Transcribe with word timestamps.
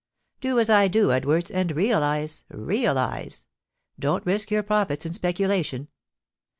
Do 0.39 0.57
as 0.59 0.67
I 0.67 0.87
do, 0.87 1.11
Edwards, 1.11 1.51
and 1.51 1.71
realise 1.73 2.43
realise. 2.49 3.45
Don't 3.99 4.25
risk 4.25 4.49
your 4.49 4.63
profits 4.63 5.05
in 5.05 5.13
speculation. 5.13 5.89